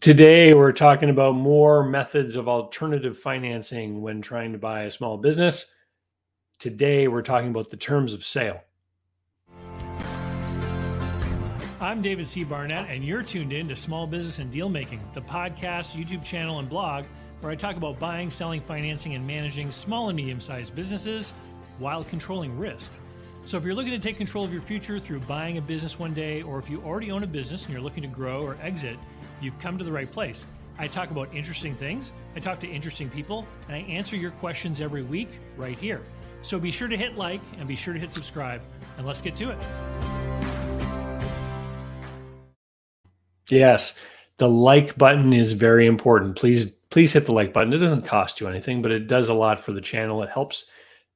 [0.00, 5.16] Today, we're talking about more methods of alternative financing when trying to buy a small
[5.16, 5.74] business.
[6.60, 8.60] Today, we're talking about the terms of sale.
[11.80, 12.44] I'm David C.
[12.44, 16.60] Barnett, and you're tuned in to Small Business and Deal Making, the podcast, YouTube channel,
[16.60, 17.04] and blog
[17.40, 21.34] where I talk about buying, selling, financing, and managing small and medium sized businesses
[21.80, 22.92] while controlling risk.
[23.48, 26.12] So, if you're looking to take control of your future through buying a business one
[26.12, 28.98] day, or if you already own a business and you're looking to grow or exit,
[29.40, 30.44] you've come to the right place.
[30.78, 34.82] I talk about interesting things, I talk to interesting people, and I answer your questions
[34.82, 36.02] every week right here.
[36.42, 38.60] So be sure to hit like and be sure to hit subscribe,
[38.98, 39.58] and let's get to it.
[43.48, 43.98] Yes,
[44.36, 46.36] the like button is very important.
[46.36, 47.72] Please, please hit the like button.
[47.72, 50.22] It doesn't cost you anything, but it does a lot for the channel.
[50.22, 50.66] It helps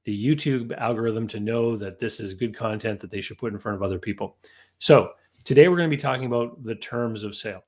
[0.05, 3.59] the YouTube algorithm to know that this is good content that they should put in
[3.59, 4.37] front of other people.
[4.79, 5.11] So
[5.43, 7.63] today we're going to be talking about the terms of sale.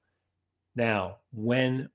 [0.76, 1.90] Now, when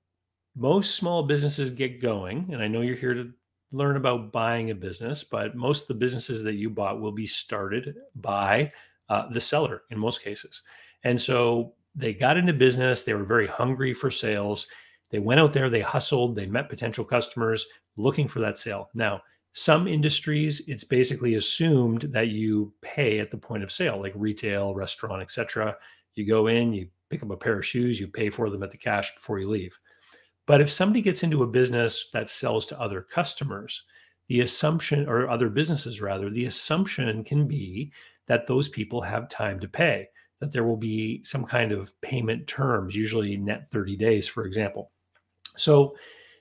[0.56, 3.30] most small businesses get going, and I know you're here to
[3.72, 7.26] learn about buying a business, but most of the businesses that you bought will be
[7.26, 8.70] started by
[9.08, 10.62] uh, the seller in most cases.
[11.04, 14.66] And so they got into business, they were very hungry for sales.
[15.10, 18.90] They went out there, they hustled, they met potential customers looking for that sale.
[18.94, 19.20] Now,
[19.52, 24.74] some industries, it's basically assumed that you pay at the point of sale, like retail,
[24.74, 25.76] restaurant, etc.
[26.14, 28.70] You go in, you pick up a pair of shoes, you pay for them at
[28.70, 29.76] the cash before you leave.
[30.46, 33.84] But if somebody gets into a business that sells to other customers,
[34.28, 37.92] the assumption, or other businesses rather, the assumption can be
[38.26, 42.46] that those people have time to pay, that there will be some kind of payment
[42.46, 44.92] terms, usually net 30 days, for example.
[45.56, 45.96] So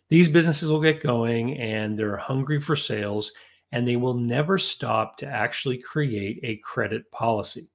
[0.09, 3.31] these businesses will get going and they're hungry for sales
[3.71, 7.69] and they will never stop to actually create a credit policy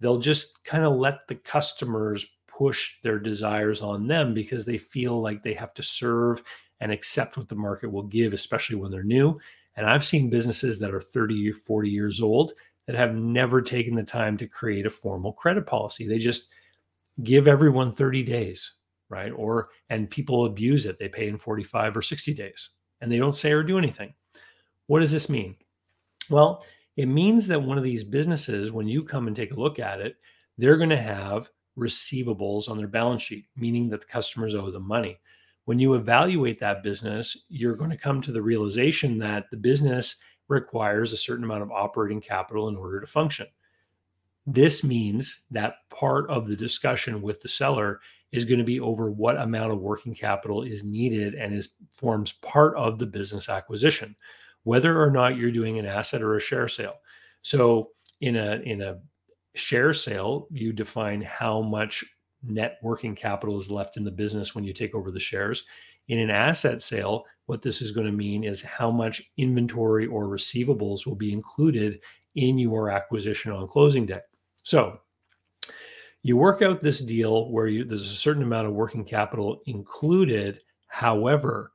[0.00, 5.20] they'll just kind of let the customers push their desires on them because they feel
[5.20, 6.42] like they have to serve
[6.80, 9.38] and accept what the market will give, especially when they're new.
[9.76, 12.52] And I've seen businesses that are 30 or 40 years old
[12.86, 16.08] that have never taken the time to create a formal credit policy.
[16.08, 16.50] They just
[17.22, 18.72] give everyone 30 days,
[19.10, 19.32] right?
[19.32, 20.98] Or, and people abuse it.
[20.98, 24.14] They pay in 45 or 60 days and they don't say or do anything.
[24.86, 25.56] What does this mean?
[26.30, 26.64] Well,
[26.96, 30.00] it means that one of these businesses, when you come and take a look at
[30.00, 30.16] it,
[30.58, 34.86] they're going to have receivables on their balance sheet, meaning that the customers owe them
[34.86, 35.18] money.
[35.64, 40.16] When you evaluate that business, you're going to come to the realization that the business
[40.48, 43.46] requires a certain amount of operating capital in order to function.
[44.46, 48.00] This means that part of the discussion with the seller
[48.32, 52.32] is going to be over what amount of working capital is needed and is forms
[52.32, 54.16] part of the business acquisition
[54.64, 56.96] whether or not you're doing an asset or a share sale.
[57.42, 57.90] So
[58.20, 58.98] in a in a
[59.54, 62.04] share sale, you define how much
[62.42, 65.64] net working capital is left in the business when you take over the shares.
[66.08, 70.26] In an asset sale, what this is going to mean is how much inventory or
[70.26, 72.00] receivables will be included
[72.34, 74.20] in your acquisition on closing day.
[74.70, 75.00] So
[76.22, 80.60] you work out this deal where you, there's a certain amount of working capital included.
[80.86, 81.72] However,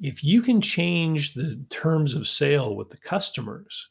[0.00, 3.90] if you can change the terms of sale with the customers,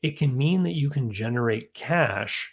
[0.00, 2.50] it can mean that you can generate cash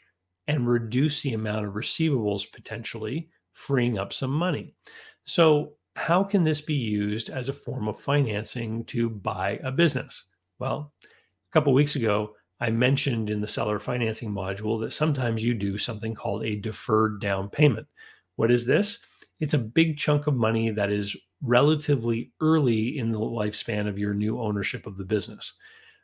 [0.50, 4.76] and reduce the amount of receivables potentially, freeing up some money.
[5.24, 10.26] So, how can this be used as a form of financing to buy a business?
[10.60, 15.54] Well, a couple weeks ago, I mentioned in the seller financing module that sometimes you
[15.54, 17.88] do something called a deferred down payment.
[18.36, 19.00] What is this?
[19.40, 24.14] It's a big chunk of money that is relatively early in the lifespan of your
[24.14, 25.54] new ownership of the business.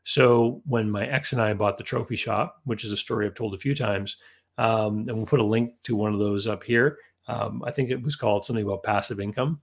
[0.05, 3.33] So when my ex and I bought the trophy shop, which is a story I've
[3.33, 4.17] told a few times,
[4.57, 6.97] um, and we'll put a link to one of those up here.
[7.27, 9.59] Um, I think it was called something about passive income.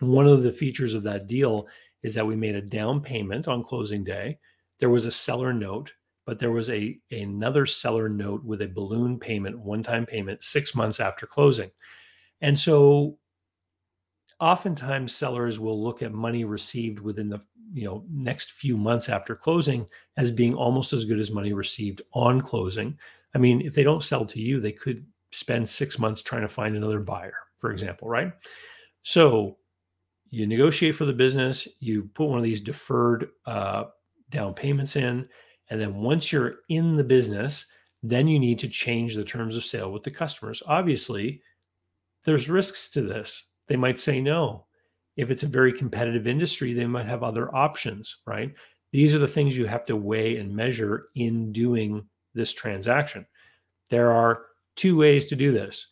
[0.00, 1.66] One of the features of that deal
[2.02, 4.38] is that we made a down payment on closing day.
[4.78, 5.92] There was a seller note,
[6.24, 11.00] but there was a another seller note with a balloon payment, one-time payment, six months
[11.00, 11.70] after closing.
[12.40, 13.18] And so
[14.42, 17.40] oftentimes sellers will look at money received within the
[17.72, 19.86] you know next few months after closing
[20.16, 22.98] as being almost as good as money received on closing
[23.34, 26.48] i mean if they don't sell to you they could spend six months trying to
[26.48, 28.32] find another buyer for example right
[29.04, 29.56] so
[30.30, 33.84] you negotiate for the business you put one of these deferred uh,
[34.28, 35.28] down payments in
[35.72, 37.66] and then once you're in the business
[38.04, 41.40] then you need to change the terms of sale with the customers obviously
[42.24, 44.66] there's risks to this they might say no.
[45.16, 48.54] If it's a very competitive industry, they might have other options, right?
[48.92, 53.26] These are the things you have to weigh and measure in doing this transaction.
[53.90, 54.46] There are
[54.76, 55.88] two ways to do this.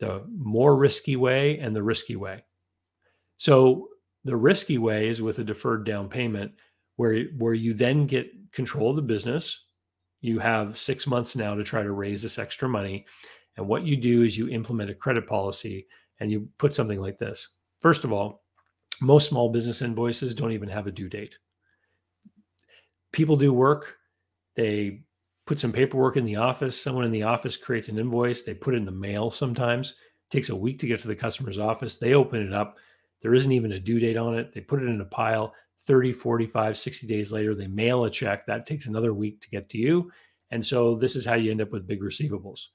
[0.00, 2.44] the more risky way and the risky way.
[3.36, 3.88] So
[4.24, 6.52] the risky way is with a deferred down payment
[6.96, 9.66] where where you then get control of the business.
[10.20, 13.06] You have 6 months now to try to raise this extra money
[13.56, 15.86] and what you do is you implement a credit policy
[16.20, 17.54] and you put something like this.
[17.80, 18.44] First of all,
[19.00, 21.38] most small business invoices don't even have a due date.
[23.12, 23.96] People do work,
[24.54, 25.02] they
[25.46, 26.80] put some paperwork in the office.
[26.80, 28.42] Someone in the office creates an invoice.
[28.42, 29.90] They put it in the mail sometimes.
[29.90, 31.96] It takes a week to get to the customer's office.
[31.96, 32.76] They open it up.
[33.22, 34.52] There isn't even a due date on it.
[34.52, 35.54] They put it in a pile.
[35.86, 38.44] 30, 45, 60 days later, they mail a check.
[38.46, 40.10] That takes another week to get to you.
[40.50, 42.66] And so this is how you end up with big receivables.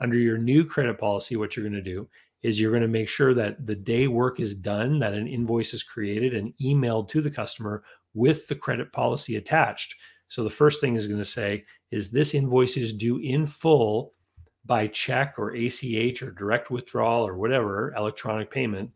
[0.00, 2.08] Under your new credit policy, what you're going to do
[2.42, 5.74] is you're going to make sure that the day work is done, that an invoice
[5.74, 7.82] is created and emailed to the customer
[8.14, 9.94] with the credit policy attached.
[10.28, 14.14] So the first thing is going to say is this invoice is due in full
[14.64, 18.90] by check or ACH or direct withdrawal or whatever electronic payment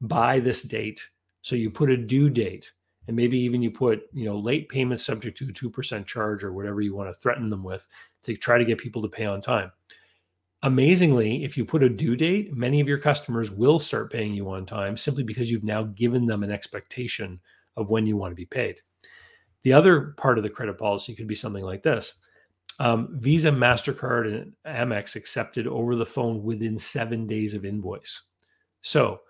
[0.00, 1.00] by this date.
[1.42, 2.72] So you put a due date
[3.06, 6.52] and maybe even you put, you know, late payment subject to a 2% charge or
[6.52, 7.86] whatever you want to threaten them with
[8.24, 9.70] to try to get people to pay on time.
[10.62, 14.50] Amazingly, if you put a due date, many of your customers will start paying you
[14.50, 17.40] on time simply because you've now given them an expectation
[17.76, 18.80] of when you want to be paid.
[19.62, 22.14] The other part of the credit policy could be something like this
[22.78, 28.22] um, Visa, MasterCard, and Amex accepted over the phone within seven days of invoice.
[28.82, 29.20] So,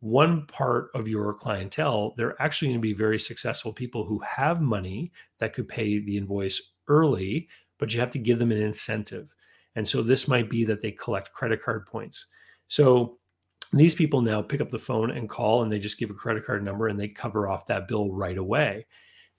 [0.00, 4.60] one part of your clientele, they're actually going to be very successful people who have
[4.60, 7.48] money that could pay the invoice early,
[7.78, 9.28] but you have to give them an incentive.
[9.74, 12.26] And so, this might be that they collect credit card points.
[12.68, 13.18] So,
[13.72, 16.44] these people now pick up the phone and call and they just give a credit
[16.44, 18.86] card number and they cover off that bill right away.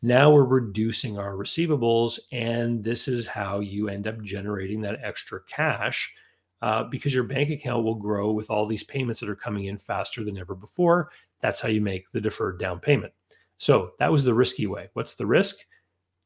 [0.02, 5.42] Now we're reducing our receivables, and this is how you end up generating that extra
[5.44, 6.14] cash
[6.62, 9.78] uh, because your bank account will grow with all these payments that are coming in
[9.78, 11.10] faster than ever before.
[11.40, 13.14] That's how you make the deferred down payment.
[13.58, 14.90] So that was the risky way.
[14.94, 15.58] What's the risk?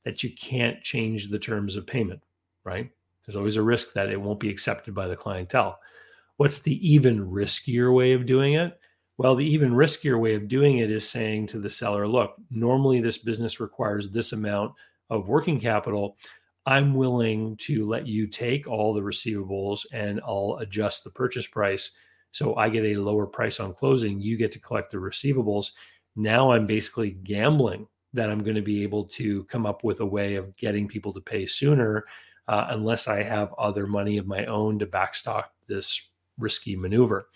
[0.06, 2.22] That you can't change the terms of payment,
[2.64, 2.90] right?
[3.26, 5.80] There's always a risk that it won't be accepted by the clientele.
[6.38, 8.80] What's the even riskier way of doing it?
[9.18, 13.00] Well, the even riskier way of doing it is saying to the seller, look, normally
[13.00, 14.74] this business requires this amount
[15.10, 16.18] of working capital.
[16.66, 21.98] I'm willing to let you take all the receivables and I'll adjust the purchase price.
[22.32, 24.22] So I get a lower price on closing.
[24.22, 25.72] You get to collect the receivables.
[26.16, 30.06] Now I'm basically gambling that I'm going to be able to come up with a
[30.06, 32.06] way of getting people to pay sooner
[32.48, 37.28] uh, unless I have other money of my own to backstop this risky maneuver.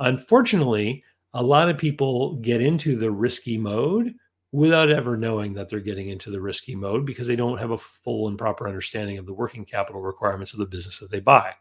[0.00, 1.02] Unfortunately,
[1.34, 4.14] a lot of people get into the risky mode
[4.56, 7.76] without ever knowing that they're getting into the risky mode because they don't have a
[7.76, 11.52] full and proper understanding of the working capital requirements of the business that they buy.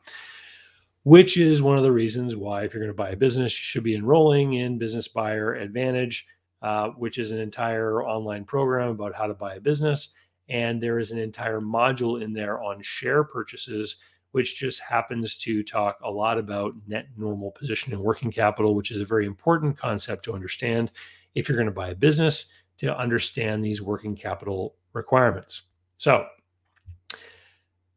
[1.03, 3.63] Which is one of the reasons why, if you're going to buy a business, you
[3.63, 6.25] should be enrolling in Business Buyer Advantage,
[6.62, 10.13] uh, which is an entire online program about how to buy a business.
[10.48, 13.98] And there is an entire module in there on share purchases
[14.31, 18.91] which just happens to talk a lot about net normal position and working capital, which
[18.91, 20.91] is a very important concept to understand
[21.36, 25.63] if you're going to buy a business to understand these working capital requirements.
[25.98, 26.25] So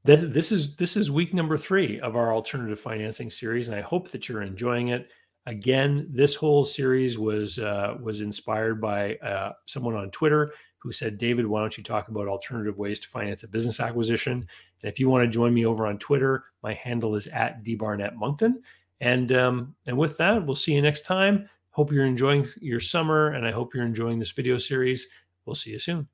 [0.05, 4.11] this is this is week number three of our alternative financing series, and I hope
[4.11, 5.09] that you're enjoying it.
[5.47, 11.19] Again, this whole series was uh, was inspired by uh, someone on Twitter who said,
[11.19, 14.33] David, why don't you talk about alternative ways to finance a business acquisition?
[14.83, 18.55] And if you want to join me over on Twitter, my handle is at dbarnettmoncton.
[19.01, 21.49] And um, and with that, we'll see you next time.
[21.79, 25.07] Hope you're enjoying your summer, and I hope you're enjoying this video series.
[25.47, 26.09] We'll see you soon.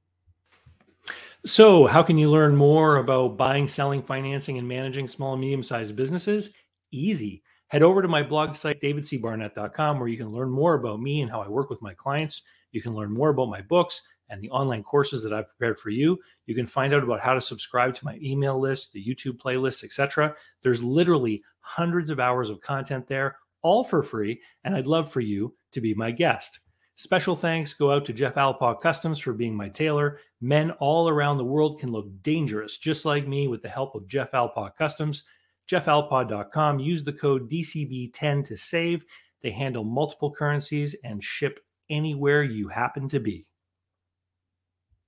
[1.46, 5.62] So, how can you learn more about buying, selling, financing, and managing small and medium
[5.62, 6.50] sized businesses?
[6.92, 7.42] Easy.
[7.68, 11.30] Head over to my blog site, davidcbarnett.com, where you can learn more about me and
[11.30, 12.42] how I work with my clients.
[12.72, 15.88] You can learn more about my books and the online courses that I've prepared for
[15.88, 16.18] you.
[16.44, 19.82] You can find out about how to subscribe to my email list, the YouTube playlists,
[19.82, 20.34] etc.
[20.60, 25.20] There's literally hundreds of hours of content there, all for free, and I'd love for
[25.20, 26.60] you to be my guest.
[26.96, 30.20] Special thanks go out to Jeff Alpaw Customs for being my tailor.
[30.40, 34.06] Men all around the world can look dangerous just like me with the help of
[34.06, 35.24] Jeff Alpaw Customs.
[35.68, 36.78] JeffAlpaw.com.
[36.78, 39.04] Use the code DCB10 to save.
[39.42, 41.58] They handle multiple currencies and ship
[41.90, 43.46] anywhere you happen to be.